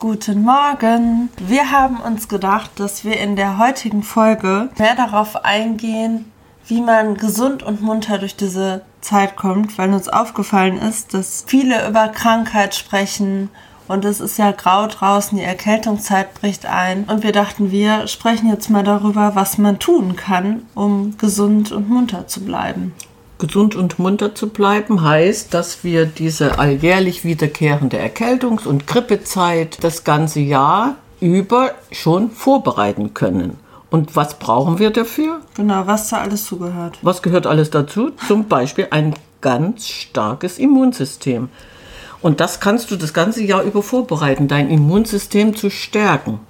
[0.00, 1.28] Guten Morgen.
[1.38, 6.30] Wir haben uns gedacht, dass wir in der heutigen Folge mehr darauf eingehen,
[6.68, 11.88] wie man gesund und munter durch diese Zeit kommt, weil uns aufgefallen ist, dass viele
[11.88, 13.50] über Krankheit sprechen
[13.88, 18.48] und es ist ja grau draußen, die Erkältungszeit bricht ein und wir dachten, wir sprechen
[18.48, 22.94] jetzt mal darüber, was man tun kann, um gesund und munter zu bleiben.
[23.38, 30.02] Gesund und munter zu bleiben heißt, dass wir diese alljährlich wiederkehrende Erkältungs- und Grippezeit das
[30.02, 33.58] ganze Jahr über schon vorbereiten können.
[33.90, 35.40] Und was brauchen wir dafür?
[35.54, 36.98] Genau, was da alles zugehört.
[37.02, 38.10] Was gehört alles dazu?
[38.26, 41.48] Zum Beispiel ein ganz starkes Immunsystem.
[42.20, 46.40] Und das kannst du das ganze Jahr über vorbereiten, dein Immunsystem zu stärken.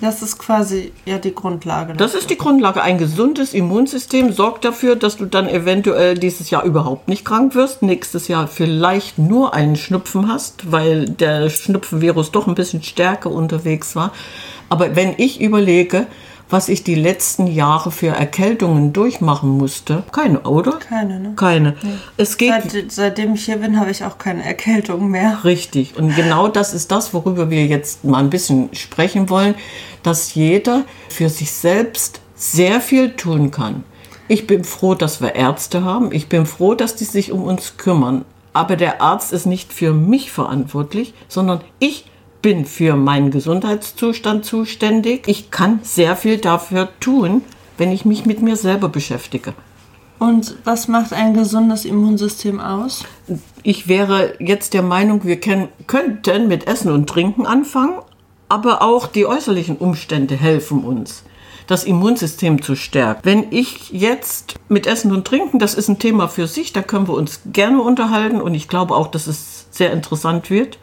[0.00, 1.94] Das ist quasi ja die Grundlage.
[1.94, 2.82] Das ist die Grundlage.
[2.82, 7.82] Ein gesundes Immunsystem sorgt dafür, dass du dann eventuell dieses Jahr überhaupt nicht krank wirst,
[7.82, 13.94] nächstes Jahr vielleicht nur einen Schnupfen hast, weil der Schnupfenvirus doch ein bisschen stärker unterwegs
[13.94, 14.12] war.
[14.68, 16.06] Aber wenn ich überlege,
[16.48, 20.72] was ich die letzten Jahre für Erkältungen durchmachen musste, keine, oder?
[20.72, 21.32] Keine, ne?
[21.34, 21.74] Keine.
[22.16, 25.40] Es geht Seit, seitdem ich hier bin, habe ich auch keine Erkältung mehr.
[25.44, 25.96] Richtig.
[25.96, 29.54] Und genau das ist das, worüber wir jetzt mal ein bisschen sprechen wollen,
[30.02, 33.84] dass jeder für sich selbst sehr viel tun kann.
[34.28, 36.12] Ich bin froh, dass wir Ärzte haben.
[36.12, 38.24] Ich bin froh, dass die sich um uns kümmern.
[38.52, 42.06] Aber der Arzt ist nicht für mich verantwortlich, sondern ich
[42.46, 45.26] bin für meinen Gesundheitszustand zuständig.
[45.26, 47.42] Ich kann sehr viel dafür tun,
[47.76, 49.52] wenn ich mich mit mir selber beschäftige.
[50.20, 53.04] Und was macht ein gesundes Immunsystem aus?
[53.64, 57.98] Ich wäre jetzt der Meinung, wir können, könnten mit Essen und Trinken anfangen,
[58.48, 61.24] aber auch die äußerlichen Umstände helfen uns,
[61.66, 63.22] das Immunsystem zu stärken.
[63.24, 67.08] Wenn ich jetzt mit Essen und Trinken, das ist ein Thema für sich, da können
[67.08, 70.78] wir uns gerne unterhalten und ich glaube auch, dass es sehr interessant wird,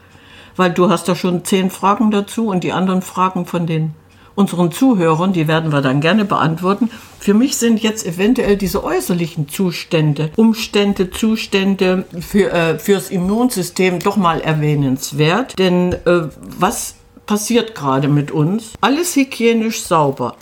[0.56, 3.94] weil du hast da schon zehn Fragen dazu und die anderen Fragen von den
[4.36, 6.90] unseren Zuhörern, die werden wir dann gerne beantworten.
[7.20, 14.18] Für mich sind jetzt eventuell diese äußerlichen Zustände, Umstände, Zustände für, äh, fürs Immunsystem doch
[14.18, 15.58] mal erwähnenswert.
[15.60, 18.74] Denn äh, was passiert gerade mit uns?
[18.82, 20.36] Alles hygienisch sauber.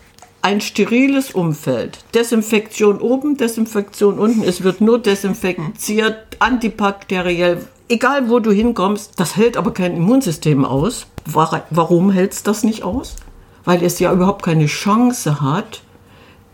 [0.44, 2.00] Ein steriles Umfeld.
[2.16, 4.42] Desinfektion oben, Desinfektion unten.
[4.42, 7.68] Es wird nur desinfiziert, antibakteriell.
[7.92, 11.08] Egal wo du hinkommst, das hält aber kein Immunsystem aus.
[11.26, 13.18] Wa- Warum hält es das nicht aus?
[13.66, 15.82] Weil es ja überhaupt keine Chance hat,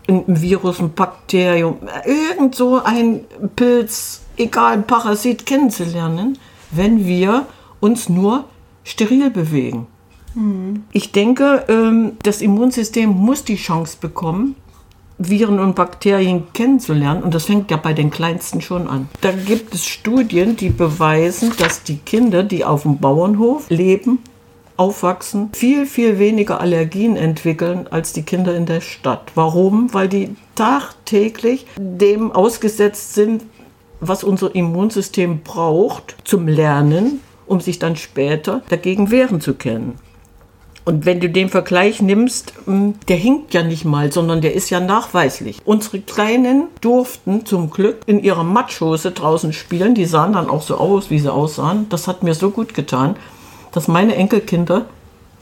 [0.09, 3.21] ein Virus, ein Bakterium, irgend so ein
[3.55, 6.39] Pilz, egal, ein Parasit kennenzulernen,
[6.71, 7.45] wenn wir
[7.81, 8.45] uns nur
[8.83, 9.85] steril bewegen.
[10.91, 14.55] Ich denke, ähm, das Immunsystem muss die Chance bekommen,
[15.17, 17.23] Viren und Bakterien kennenzulernen.
[17.23, 19.09] Und das fängt ja bei den Kleinsten schon an.
[19.21, 24.19] Da gibt es Studien, die beweisen, dass die Kinder, die auf dem Bauernhof leben,
[24.77, 29.31] aufwachsen, viel, viel weniger Allergien entwickeln als die Kinder in der Stadt.
[29.35, 29.93] Warum?
[29.93, 33.43] Weil die tagtäglich dem ausgesetzt sind,
[33.99, 39.95] was unser Immunsystem braucht zum Lernen, um sich dann später dagegen wehren zu können.
[40.87, 44.69] Und wenn du den Vergleich nimmst, mh, der hinkt ja nicht mal, sondern der ist
[44.69, 45.59] ja nachweislich.
[45.65, 49.95] Unsere Kleinen durften zum Glück in ihrer Matschhose draußen spielen.
[49.95, 51.87] Die sahen dann auch so aus, wie sie aussahen.
[51.89, 53.17] Das hat mir so gut getan,
[53.73, 54.85] dass meine Enkelkinder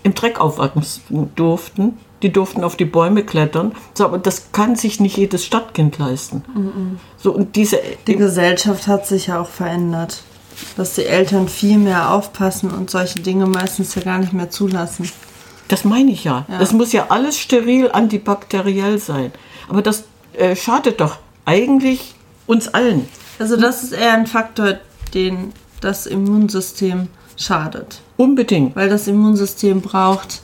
[0.02, 2.00] im Dreck aufwachsen durften.
[2.24, 3.74] Die durften auf die Bäume klettern.
[3.94, 6.98] So, aber das kann sich nicht jedes Stadtkind leisten.
[7.18, 7.78] So, und diese,
[8.08, 10.24] Die Gesellschaft hat sich ja auch verändert.
[10.76, 15.08] Dass die Eltern viel mehr aufpassen und solche Dinge meistens ja gar nicht mehr zulassen.
[15.68, 16.46] Das meine ich ja.
[16.60, 19.32] Es muss ja alles steril antibakteriell sein.
[19.68, 20.04] Aber das
[20.34, 22.14] äh, schadet doch eigentlich
[22.48, 23.08] uns allen.
[23.40, 24.76] Also das ist eher ein Faktor,
[25.14, 28.00] den das Immunsystem schadet.
[28.18, 28.76] Unbedingt.
[28.76, 30.42] Weil das Immunsystem braucht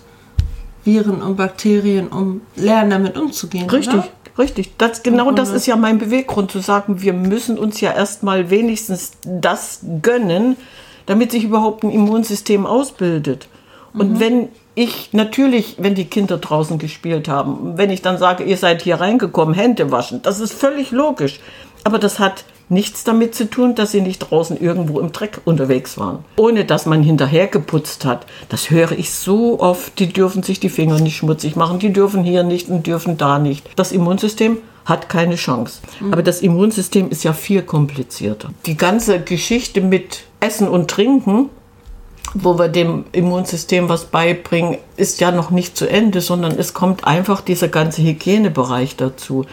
[0.83, 3.69] Viren und Bakterien, um lernen, damit umzugehen.
[3.69, 4.07] Richtig, Oder?
[4.37, 4.77] richtig.
[4.77, 8.49] Das, genau Und, das ist ja mein Beweggrund, zu sagen, wir müssen uns ja erstmal
[8.49, 10.57] wenigstens das gönnen,
[11.05, 13.47] damit sich überhaupt ein Immunsystem ausbildet.
[13.93, 18.57] Und wenn ich natürlich, wenn die Kinder draußen gespielt haben, wenn ich dann sage, ihr
[18.57, 21.39] seid hier reingekommen, Hände waschen, das ist völlig logisch.
[21.83, 25.97] Aber das hat nichts damit zu tun, dass sie nicht draußen irgendwo im Dreck unterwegs
[25.97, 26.19] waren.
[26.37, 28.25] Ohne dass man hinterher geputzt hat.
[28.49, 29.99] Das höre ich so oft.
[29.99, 31.79] Die dürfen sich die Finger nicht schmutzig machen.
[31.79, 33.69] Die dürfen hier nicht und dürfen da nicht.
[33.75, 35.81] Das Immunsystem hat keine Chance.
[36.11, 38.49] Aber das Immunsystem ist ja viel komplizierter.
[38.65, 41.49] Die ganze Geschichte mit Essen und Trinken
[42.33, 47.05] wo wir dem Immunsystem was beibringen, ist ja noch nicht zu Ende, sondern es kommt
[47.05, 49.45] einfach dieser ganze Hygienebereich dazu,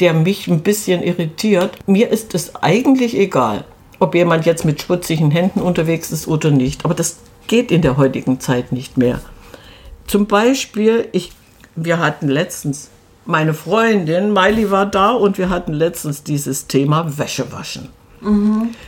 [0.00, 1.78] der mich ein bisschen irritiert.
[1.86, 3.64] Mir ist es eigentlich egal,
[3.98, 6.84] ob jemand jetzt mit schmutzigen Händen unterwegs ist oder nicht.
[6.84, 9.20] Aber das geht in der heutigen Zeit nicht mehr.
[10.06, 11.32] Zum Beispiel, ich,
[11.76, 12.90] wir hatten letztens,
[13.24, 17.88] meine Freundin Miley war da und wir hatten letztens dieses Thema Wäsche waschen.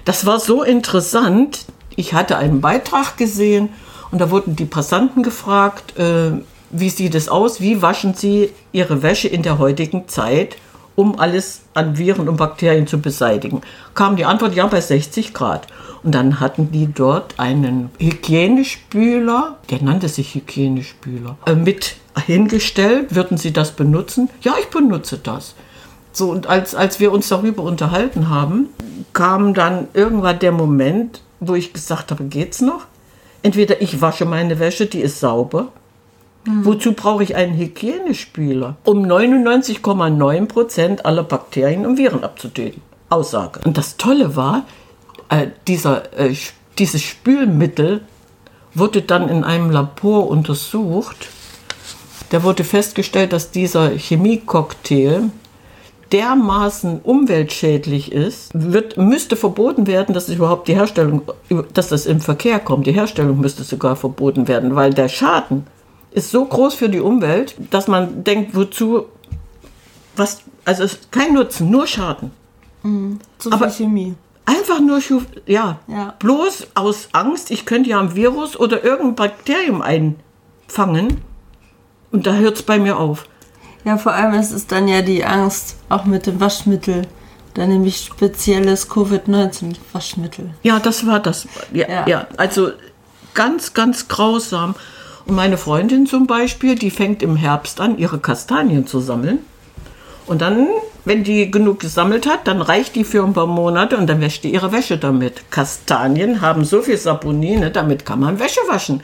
[0.04, 1.66] Das war so interessant.
[1.96, 3.70] Ich hatte einen Beitrag gesehen
[4.11, 6.32] und da wurden die Passanten gefragt, äh,
[6.70, 10.56] wie sieht es aus, wie waschen sie ihre Wäsche in der heutigen Zeit,
[10.96, 13.62] um alles an Viren und Bakterien zu beseitigen.
[13.94, 15.67] Kam die Antwort, ja, bei 60 Grad.
[16.02, 21.96] Und dann hatten die dort einen Hygienespüler, der nannte sich Hygienespüler, äh, mit
[22.26, 23.14] hingestellt.
[23.14, 24.29] Würden Sie das benutzen?
[24.43, 25.55] Ja, ich benutze das.
[26.12, 28.69] So, und als, als wir uns darüber unterhalten haben,
[29.12, 32.87] kam dann irgendwann der Moment, wo ich gesagt habe, geht's noch?
[33.43, 35.69] Entweder ich wasche meine Wäsche, die ist sauber.
[36.46, 38.76] Wozu brauche ich einen Hygienespüler?
[38.85, 42.82] Um 99,9 Prozent aller Bakterien und Viren abzutöten.
[43.08, 43.61] Aussage.
[43.64, 44.64] Und das Tolle war,
[45.31, 46.35] äh, dieser, äh,
[46.79, 48.02] dieses Spülmittel
[48.75, 51.29] wurde dann in einem Labor untersucht.
[52.31, 55.31] Da wurde festgestellt, dass dieser Chemiecocktail
[56.12, 61.22] dermaßen umweltschädlich ist, wird, müsste verboten werden, dass es überhaupt die Herstellung,
[61.72, 62.86] dass das im Verkehr kommt.
[62.86, 65.66] Die Herstellung müsste sogar verboten werden, weil der Schaden
[66.12, 69.06] ist so groß für die Umwelt, dass man denkt, wozu,
[70.16, 72.30] was, also es ist kein Nutzen, nur Schaden.
[73.38, 74.14] Zu Aber- viel Chemie.
[74.46, 75.00] Einfach nur,
[75.46, 76.14] ja, Ja.
[76.18, 81.22] bloß aus Angst, ich könnte ja ein Virus oder irgendein Bakterium einfangen.
[82.12, 83.24] Und da hört es bei mir auf.
[83.84, 87.02] Ja, vor allem ist es dann ja die Angst, auch mit dem Waschmittel.
[87.54, 90.50] Da nämlich spezielles Covid-19-Waschmittel.
[90.62, 91.46] Ja, das war das.
[91.72, 92.08] Ja, Ja.
[92.08, 92.26] ja.
[92.36, 92.70] also
[93.34, 94.75] ganz, ganz grausam.
[95.26, 99.38] Und meine Freundin zum Beispiel, die fängt im Herbst an, ihre Kastanien zu sammeln.
[100.26, 100.66] Und dann,
[101.04, 104.44] wenn die genug gesammelt hat, dann reicht die für ein paar Monate und dann wäscht
[104.44, 105.50] die ihre Wäsche damit.
[105.50, 109.02] Kastanien haben so viel Saponine, damit kann man Wäsche waschen.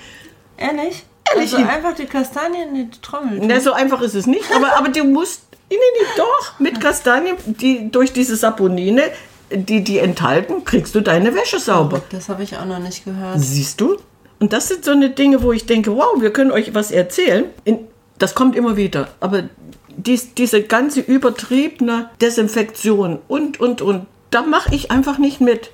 [0.57, 1.05] Ehrlich?
[1.35, 1.55] Ehrlich?
[1.55, 3.39] Also einfach die Kastanien in die Trommel.
[3.41, 7.37] Ne, so einfach ist es nicht, aber, aber du musst, nee, nee, doch, mit Kastanien,
[7.45, 9.03] die durch diese Saponine,
[9.51, 12.03] die die enthalten, kriegst du deine Wäsche sauber.
[12.11, 13.39] Das habe ich auch noch nicht gehört.
[13.39, 13.99] Siehst du?
[14.39, 17.45] Und das sind so eine Dinge, wo ich denke, wow, wir können euch was erzählen.
[17.65, 17.81] In,
[18.19, 19.09] das kommt immer wieder.
[19.21, 19.45] Aber
[19.89, 25.73] dies, diese ganze übertriebene Desinfektion und, und, und, da mache ich einfach nicht mit.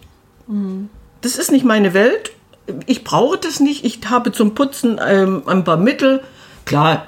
[1.20, 2.32] Das ist nicht meine Welt.
[2.86, 3.84] Ich brauche das nicht.
[3.84, 6.22] Ich habe zum Putzen ähm, ein paar Mittel.
[6.64, 7.06] Klar,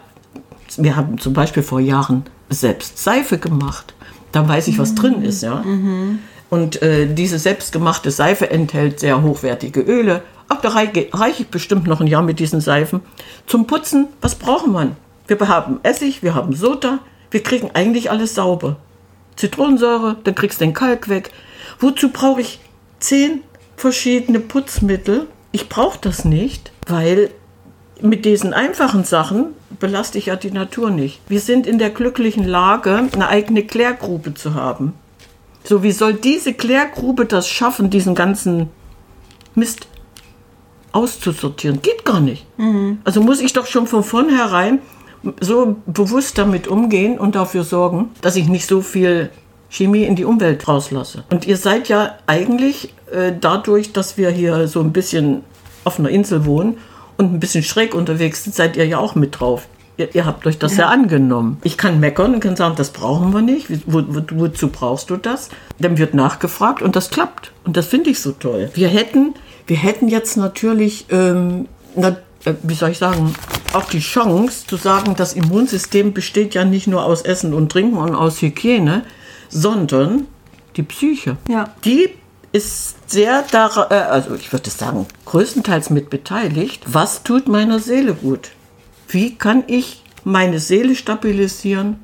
[0.77, 3.95] wir haben zum Beispiel vor Jahren selbst Seife gemacht.
[4.33, 5.65] Da weiß ich, was drin ist, ja.
[6.51, 10.23] Und äh, diese selbstgemachte Seife enthält sehr hochwertige Öle.
[10.49, 13.01] Ach, da reiche, reiche ich bestimmt noch ein Jahr mit diesen Seifen.
[13.47, 14.97] Zum Putzen, was braucht man?
[15.27, 17.01] Wir haben Essig, wir haben Soda,
[17.31, 18.77] wir kriegen eigentlich alles sauber.
[19.37, 21.31] Zitronensäure, dann kriegst du den Kalk weg.
[21.81, 22.61] Wozu brauche ich
[22.99, 23.43] zehn
[23.77, 25.27] verschiedene Putzmittel?
[25.53, 27.31] Ich brauche das nicht, weil
[28.01, 29.47] mit diesen einfachen Sachen
[29.81, 31.21] belaste ich ja die Natur nicht.
[31.29, 34.93] Wir sind in der glücklichen Lage, eine eigene Klärgrube zu haben.
[35.65, 38.71] So, wie soll diese Klärgrube das schaffen, diesen ganzen
[39.55, 39.89] Mist
[40.93, 41.83] auszusortieren?
[41.83, 42.47] Geht gar nicht.
[43.05, 44.81] Also muss ich doch schon von vornherein
[45.41, 49.31] so bewusst damit umgehen und dafür sorgen, dass ich nicht so viel
[49.71, 51.25] Chemie in die Umwelt rauslasse.
[51.31, 55.43] Und ihr seid ja eigentlich äh, dadurch, dass wir hier so ein bisschen
[55.85, 56.79] auf einer Insel wohnen
[57.17, 59.69] und ein bisschen schräg unterwegs sind, seid ihr ja auch mit drauf.
[59.97, 60.87] Ihr, ihr habt euch das ja.
[60.87, 61.59] angenommen.
[61.65, 63.67] Ich kann meckern und kann sagen, das brauchen wir nicht.
[63.87, 65.51] Wo, wo, wozu brauchst du das?
[65.79, 67.53] Dann wird nachgefragt und das klappt.
[67.65, 68.71] Und das finde ich so toll.
[68.75, 69.35] Wir hätten,
[69.67, 71.67] wir hätten jetzt natürlich, ähm,
[71.97, 73.35] na, äh, wie soll ich sagen,
[73.73, 77.99] auch die Chance zu sagen, das Immunsystem besteht ja nicht nur aus Essen und Trinken
[77.99, 79.03] und aus Hygiene,
[79.49, 80.27] sondern
[80.77, 81.37] die Psyche.
[81.49, 81.75] Ja.
[81.85, 82.11] Die
[82.53, 86.83] ist sehr daran, äh, also ich würde sagen, größtenteils mit beteiligt.
[86.87, 88.53] Was tut meiner Seele gut?
[89.09, 92.01] Wie kann ich meine Seele stabilisieren,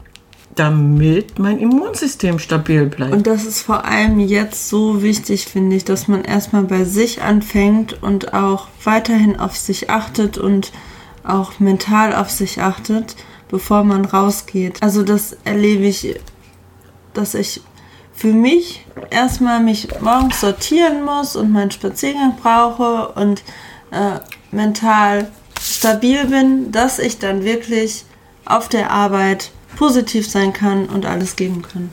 [0.54, 3.12] damit mein Immunsystem stabil bleibt?
[3.12, 7.22] Und das ist vor allem jetzt so wichtig, finde ich, dass man erstmal bei sich
[7.22, 10.72] anfängt und auch weiterhin auf sich achtet und
[11.24, 13.16] auch mental auf sich achtet,
[13.48, 14.82] bevor man rausgeht.
[14.82, 16.16] Also das erlebe ich,
[17.14, 17.60] dass ich
[18.14, 23.42] für mich erstmal mich morgens sortieren muss und meinen Spaziergang brauche und
[23.90, 25.30] äh, mental
[25.60, 28.04] stabil bin, dass ich dann wirklich
[28.44, 31.90] auf der Arbeit positiv sein kann und alles geben kann.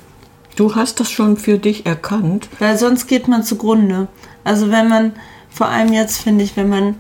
[0.56, 2.50] du hast das schon für dich erkannt.
[2.60, 4.08] Weil sonst geht man zugrunde.
[4.44, 5.14] Also wenn man,
[5.50, 7.00] vor allem jetzt finde ich, wenn man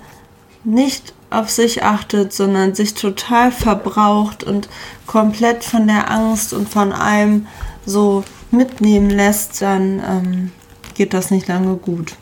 [0.63, 4.68] nicht auf sich achtet, sondern sich total verbraucht und
[5.06, 7.48] komplett von der Angst und von allem
[7.91, 10.51] so mitnehmen lässt, dann ähm,
[10.95, 12.15] geht das nicht lange gut,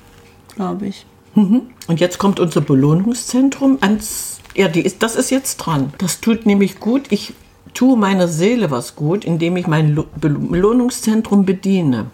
[0.55, 1.05] glaube ich.
[1.35, 4.39] Und jetzt kommt unser Belohnungszentrum ans.
[4.55, 5.93] Ja, die ist, das ist jetzt dran.
[5.99, 7.03] Das tut nämlich gut.
[7.11, 7.33] Ich
[7.73, 12.07] tue meiner Seele was gut, indem ich mein Lo- Belohnungszentrum bediene.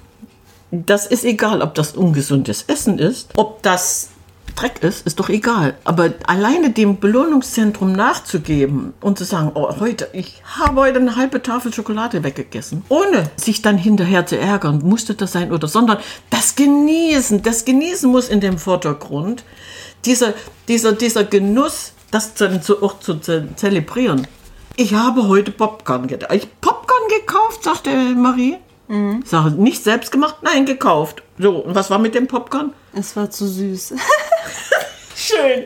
[0.69, 4.09] Das ist egal, ob das ungesundes Essen ist, ob das
[4.55, 5.75] Dreck ist, ist doch egal.
[5.83, 11.41] Aber alleine dem Belohnungszentrum nachzugeben und zu sagen, oh, heute, ich habe heute eine halbe
[11.43, 15.97] Tafel Schokolade weggegessen, ohne sich dann hinterher zu ärgern, musste das sein oder, sondern
[16.29, 19.43] das Genießen, das Genießen muss in dem Vordergrund.
[20.05, 20.33] Dieser,
[20.67, 24.25] dieser, dieser Genuss, das dann zu, auch zu ze- zelebrieren.
[24.77, 26.33] Ich habe heute Popcorn gekauft.
[26.33, 28.57] Ich Popcorn gekauft, sagte Marie.
[29.25, 31.23] Sag, nicht selbst gemacht, nein, gekauft.
[31.39, 32.71] So, und was war mit dem Popcorn?
[32.93, 33.95] Es war zu süß.
[35.15, 35.65] Schön.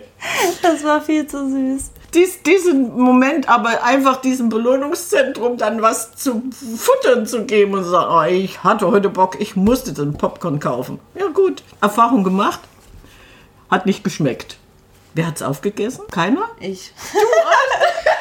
[0.62, 1.91] Das war viel zu süß.
[2.13, 6.41] Dies, diesen Moment, aber einfach diesem Belohnungszentrum dann was zu
[6.77, 10.59] futtern zu geben und zu sagen, oh, ich hatte heute Bock, ich musste den Popcorn
[10.59, 11.00] kaufen.
[11.13, 12.62] Ja gut, Erfahrung gemacht,
[13.69, 14.57] hat nicht geschmeckt.
[15.13, 16.05] Wer hat's aufgegessen?
[16.09, 16.50] Keiner?
[16.59, 16.93] Ich.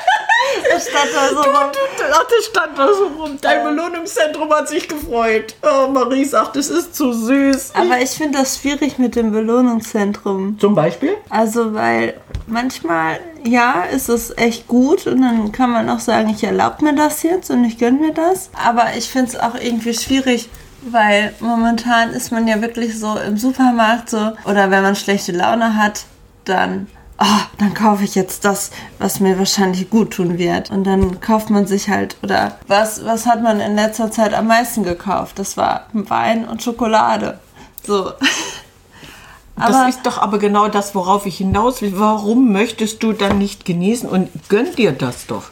[0.77, 1.71] Es stand da so rum.
[2.13, 3.39] Ach, das stand da so rum.
[3.41, 5.55] Dein Belohnungszentrum hat sich gefreut.
[5.63, 7.73] Oh, Marie sagt, es ist zu süß.
[7.75, 10.59] Aber ich finde das schwierig mit dem Belohnungszentrum.
[10.59, 11.17] Zum Beispiel?
[11.31, 12.15] Also, weil
[12.47, 16.95] manchmal, ja, ist es echt gut und dann kann man auch sagen, ich erlaube mir
[16.95, 18.51] das jetzt und ich gönne mir das.
[18.65, 20.49] Aber ich finde es auch irgendwie schwierig,
[20.83, 25.77] weil momentan ist man ja wirklich so im Supermarkt so, oder wenn man schlechte Laune
[25.77, 26.05] hat,
[26.45, 26.87] dann,
[27.21, 30.71] oh, dann kaufe ich jetzt das, was mir wahrscheinlich gut tun wird.
[30.71, 34.47] Und dann kauft man sich halt, oder was, was hat man in letzter Zeit am
[34.47, 35.39] meisten gekauft?
[35.39, 37.39] Das war Wein und Schokolade.
[37.87, 38.13] So.
[39.57, 41.99] Aber- das ist doch aber genau das, worauf ich hinaus will.
[41.99, 45.45] Warum möchtest du dann nicht genießen und gönn dir das doch?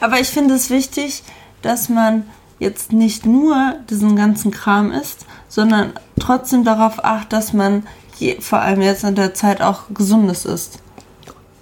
[0.00, 1.22] Aber ich finde es wichtig,
[1.62, 2.24] dass man
[2.58, 7.86] jetzt nicht nur diesen ganzen Kram isst, sondern trotzdem darauf achtet, dass man
[8.16, 10.78] je, vor allem jetzt in der Zeit auch gesundes isst.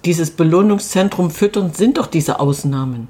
[0.05, 3.07] Dieses Belohnungszentrum füttern sind doch diese Ausnahmen.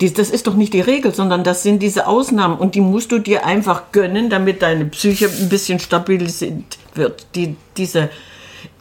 [0.00, 3.12] Dies, das ist doch nicht die Regel, sondern das sind diese Ausnahmen und die musst
[3.12, 7.26] du dir einfach gönnen, damit deine Psyche ein bisschen stabilisiert wird.
[7.34, 8.10] Die, diese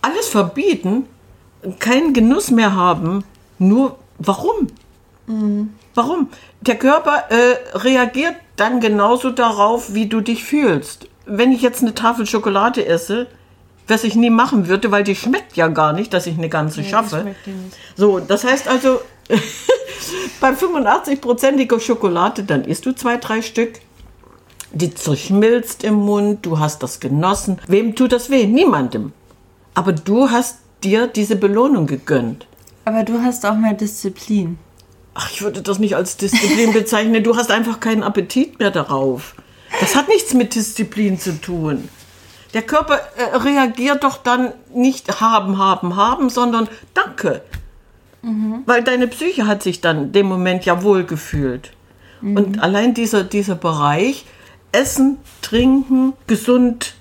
[0.01, 1.05] alles verbieten,
[1.79, 3.23] keinen Genuss mehr haben,
[3.59, 4.67] nur warum?
[5.95, 6.29] Warum?
[6.61, 11.07] Der Körper äh, reagiert dann genauso darauf, wie du dich fühlst.
[11.25, 13.27] Wenn ich jetzt eine Tafel Schokolade esse,
[13.87, 16.83] was ich nie machen würde, weil die schmeckt ja gar nicht, dass ich eine ganze
[16.83, 17.35] schaffe.
[17.95, 19.01] So, das heißt also,
[20.41, 23.79] bei 85-prozentiger Schokolade, dann isst du zwei, drei Stück.
[24.71, 27.59] Die zerschmilzt im Mund, du hast das genossen.
[27.67, 28.47] Wem tut das weh?
[28.47, 29.13] Niemandem.
[29.75, 32.47] Aber du hast dir diese Belohnung gegönnt.
[32.85, 34.57] Aber du hast auch mehr Disziplin.
[35.13, 37.23] Ach, ich würde das nicht als Disziplin bezeichnen.
[37.23, 39.35] Du hast einfach keinen Appetit mehr darauf.
[39.79, 41.87] Das hat nichts mit Disziplin zu tun.
[42.53, 47.41] Der Körper äh, reagiert doch dann nicht haben, haben, haben, sondern danke.
[48.65, 51.71] Weil deine Psyche hat sich dann dem Moment ja wohl gefühlt.
[52.21, 54.25] Und allein dieser, dieser Bereich,
[54.71, 56.95] Essen, Trinken, gesund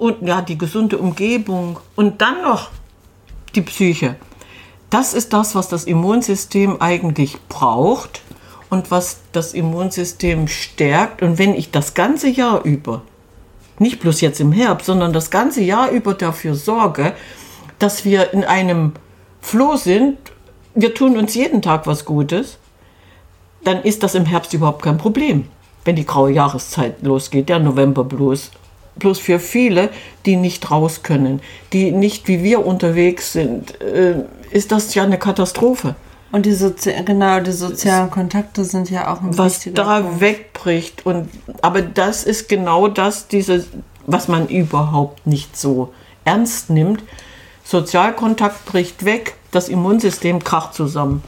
[0.00, 2.70] und ja, die gesunde Umgebung und dann noch
[3.54, 4.16] die Psyche.
[4.90, 8.22] Das ist das, was das Immunsystem eigentlich braucht
[8.68, 11.22] und was das Immunsystem stärkt.
[11.22, 13.02] Und wenn ich das ganze Jahr über,
[13.82, 17.12] nicht bloß jetzt im Herbst, sondern das ganze Jahr über dafür sorge,
[17.78, 18.92] dass wir in einem
[19.40, 20.18] Floh sind,
[20.74, 22.58] wir tun uns jeden Tag was Gutes,
[23.64, 25.48] dann ist das im Herbst überhaupt kein Problem,
[25.84, 28.50] wenn die graue Jahreszeit losgeht, der November bloß.
[28.96, 29.88] Bloß für viele,
[30.26, 31.40] die nicht raus können,
[31.72, 34.16] die nicht wie wir unterwegs sind, äh,
[34.50, 35.94] ist das ja eine Katastrophe.
[36.32, 40.20] Und die Sozi genau, die sozialen Kontakte sind ja auch ein Was wichtiger da Punkt.
[40.20, 41.04] wegbricht.
[41.04, 41.28] Und,
[41.60, 43.66] aber das ist genau das, diese,
[44.06, 45.92] was man überhaupt nicht so
[46.24, 47.04] ernst nimmt.
[47.64, 51.22] Sozialkontakt bricht weg, das Immunsystem kracht zusammen.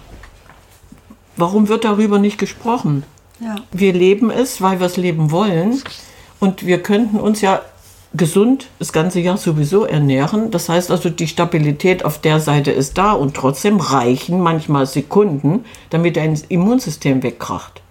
[1.36, 3.04] Warum wird darüber nicht gesprochen?
[3.40, 3.56] Ja.
[3.72, 5.82] Wir leben es, weil wir es leben wollen.
[6.40, 7.60] Und wir könnten uns ja
[8.14, 10.50] gesund das ganze Jahr sowieso ernähren.
[10.50, 15.64] Das heißt also, die Stabilität auf der Seite ist da und trotzdem reichen manchmal Sekunden,
[15.90, 17.82] damit dein Immunsystem wegkracht.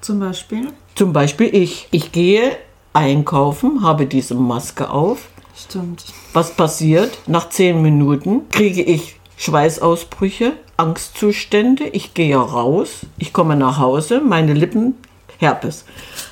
[0.00, 0.68] Zum Beispiel.
[0.94, 1.88] Zum Beispiel ich.
[1.90, 2.56] Ich gehe
[2.92, 5.28] einkaufen, habe diese Maske auf.
[5.56, 6.04] Stimmt.
[6.32, 7.18] Was passiert?
[7.26, 11.84] Nach zehn Minuten kriege ich Schweißausbrüche, Angstzustände.
[11.88, 14.94] Ich gehe raus, ich komme nach Hause, meine Lippen,
[15.38, 15.84] Herpes.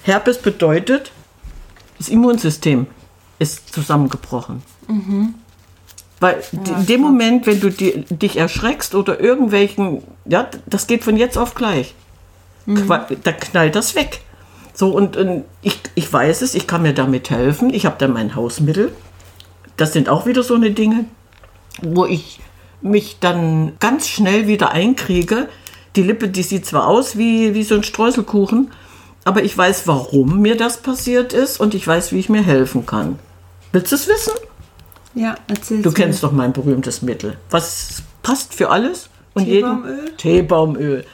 [0.05, 1.13] Herpes bedeutet,
[1.99, 2.87] das Immunsystem
[3.39, 4.63] ist zusammengebrochen.
[6.21, 11.17] Weil in dem Moment, wenn du di- dich erschreckst oder irgendwelchen, ja, das geht von
[11.17, 11.95] jetzt auf gleich.
[12.67, 14.21] Qua- Da knallt das weg.
[14.75, 17.75] So, und, und ich, ich weiß es, ich kann mir damit helfen.
[17.75, 18.93] Ich habe dann mein Hausmittel.
[19.77, 21.07] Das sind auch wieder so eine Dinge,
[21.83, 22.39] wo ich
[22.83, 25.49] mich dann ganz schnell wieder einkriege.
[25.97, 28.71] Die Lippe, die sieht zwar aus wie, wie so ein Streuselkuchen,
[29.25, 32.87] aber ich weiß, warum mir das passiert ist und ich weiß, wie ich mir helfen
[32.87, 33.19] kann.
[33.73, 34.33] Willst du es wissen?
[35.15, 37.37] Ja, erzähl Du kennst doch mein berühmtes Mittel.
[37.51, 39.09] Was passt für alles?
[39.35, 40.01] Und Teebaumöl?
[40.01, 40.17] Jeden?
[40.17, 41.05] Teebaumöl.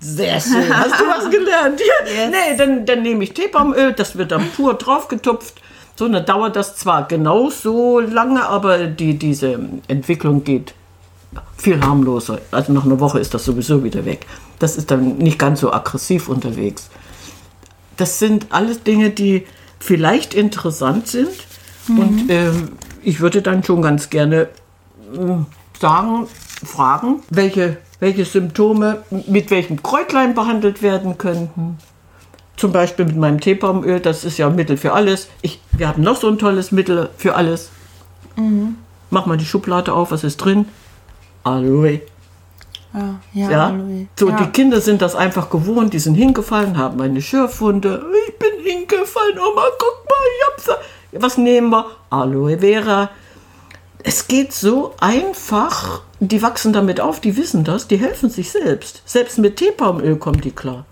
[0.00, 0.68] Sehr schön.
[0.76, 1.80] Hast du was gelernt?
[1.80, 2.24] Ja.
[2.24, 2.30] Yes.
[2.30, 5.60] Nee, dann, dann nehme ich Teebaumöl, das wird dann pur draufgetupft.
[5.94, 10.74] So, dann dauert das zwar genauso lange, aber die, diese Entwicklung geht
[11.56, 12.40] viel harmloser.
[12.50, 14.26] Also nach einer Woche ist das sowieso wieder weg.
[14.58, 16.90] Das ist dann nicht ganz so aggressiv unterwegs.
[17.96, 19.46] Das sind alles Dinge, die
[19.78, 21.30] vielleicht interessant sind.
[21.88, 22.72] Und ähm,
[23.02, 24.48] ich würde dann schon ganz gerne
[25.14, 25.46] ähm,
[25.80, 26.28] sagen,
[26.64, 31.78] fragen, welche, welche Symptome mit welchem Kräutlein behandelt werden könnten.
[32.56, 35.28] Zum Beispiel mit meinem Teebaumöl, das ist ja ein Mittel für alles.
[35.40, 37.70] Ich, wir haben noch so ein tolles Mittel für alles.
[39.10, 40.66] Mach mal die Schublade auf, was ist drin?
[41.42, 42.00] Aloe.
[42.94, 44.06] Ja, Ja, Aloe.
[44.18, 44.36] so ja.
[44.36, 48.04] die Kinder sind das einfach gewohnt, die sind hingefallen, haben eine Schürfwunde.
[48.28, 50.80] Ich bin hingefallen, Oma, guck mal, ich hab's.
[51.12, 51.86] Was nehmen wir?
[52.10, 53.10] Aloe Vera.
[54.04, 56.02] Es geht so einfach.
[56.20, 59.02] Die wachsen damit auf, die wissen das, die helfen sich selbst.
[59.06, 60.84] Selbst mit Teebaumöl kommen die klar.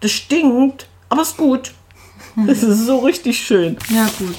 [0.00, 1.72] Das stinkt, aber ist gut.
[2.46, 3.76] Das ist so richtig schön.
[3.90, 4.36] ja, gut.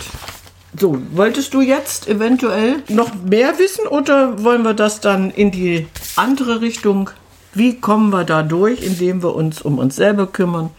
[0.78, 5.88] So, wolltest du jetzt eventuell noch mehr wissen oder wollen wir das dann in die
[6.16, 7.10] andere Richtung?
[7.54, 10.70] Wie kommen wir da durch, indem wir uns um uns selber kümmern,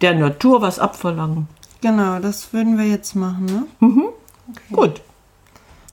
[0.00, 1.46] der Natur was abverlangen?
[1.82, 3.66] Genau, das würden wir jetzt machen, ne?
[4.72, 5.02] Gut,